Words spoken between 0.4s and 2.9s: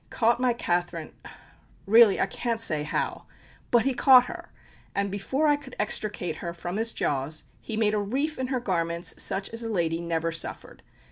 Catherine really I can't say